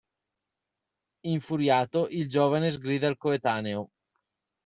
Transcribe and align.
Infuriato, 1.27 2.07
il 2.07 2.27
giovane 2.27 2.71
sgrida 2.71 3.07
il 3.07 3.17
coetaneo. 3.17 3.89